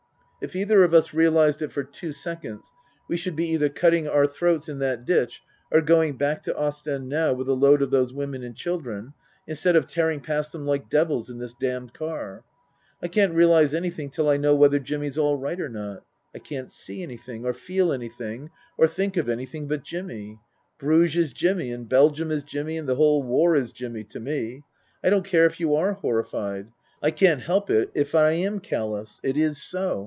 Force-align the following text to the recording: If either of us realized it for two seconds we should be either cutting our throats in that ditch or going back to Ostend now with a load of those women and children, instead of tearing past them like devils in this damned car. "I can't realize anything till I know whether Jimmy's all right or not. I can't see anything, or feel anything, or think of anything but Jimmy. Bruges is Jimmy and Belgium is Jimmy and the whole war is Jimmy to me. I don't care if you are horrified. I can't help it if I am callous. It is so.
If 0.43 0.55
either 0.55 0.81
of 0.83 0.95
us 0.95 1.13
realized 1.13 1.61
it 1.61 1.71
for 1.71 1.83
two 1.83 2.11
seconds 2.11 2.71
we 3.07 3.15
should 3.15 3.35
be 3.35 3.49
either 3.49 3.69
cutting 3.69 4.07
our 4.07 4.25
throats 4.25 4.67
in 4.67 4.79
that 4.79 5.05
ditch 5.05 5.43
or 5.71 5.81
going 5.83 6.13
back 6.17 6.41
to 6.41 6.57
Ostend 6.57 7.07
now 7.07 7.31
with 7.33 7.47
a 7.47 7.53
load 7.53 7.83
of 7.83 7.91
those 7.91 8.11
women 8.11 8.41
and 8.43 8.55
children, 8.55 9.13
instead 9.45 9.75
of 9.75 9.85
tearing 9.85 10.19
past 10.19 10.51
them 10.51 10.65
like 10.65 10.89
devils 10.89 11.29
in 11.29 11.37
this 11.37 11.53
damned 11.53 11.93
car. 11.93 12.43
"I 13.03 13.07
can't 13.07 13.35
realize 13.35 13.75
anything 13.75 14.09
till 14.09 14.27
I 14.29 14.37
know 14.37 14.55
whether 14.55 14.79
Jimmy's 14.79 15.15
all 15.15 15.37
right 15.37 15.61
or 15.61 15.69
not. 15.69 16.03
I 16.33 16.39
can't 16.39 16.71
see 16.71 17.03
anything, 17.03 17.45
or 17.45 17.53
feel 17.53 17.93
anything, 17.93 18.49
or 18.79 18.87
think 18.87 19.17
of 19.17 19.29
anything 19.29 19.67
but 19.67 19.83
Jimmy. 19.83 20.39
Bruges 20.79 21.15
is 21.27 21.33
Jimmy 21.33 21.71
and 21.71 21.87
Belgium 21.87 22.31
is 22.31 22.43
Jimmy 22.43 22.77
and 22.79 22.89
the 22.89 22.95
whole 22.95 23.21
war 23.21 23.55
is 23.55 23.71
Jimmy 23.71 24.05
to 24.05 24.19
me. 24.19 24.63
I 25.03 25.11
don't 25.11 25.21
care 25.23 25.45
if 25.45 25.59
you 25.59 25.75
are 25.75 25.93
horrified. 25.93 26.71
I 26.99 27.11
can't 27.11 27.41
help 27.41 27.69
it 27.69 27.91
if 27.93 28.15
I 28.15 28.31
am 28.31 28.57
callous. 28.59 29.21
It 29.23 29.37
is 29.37 29.61
so. 29.61 29.99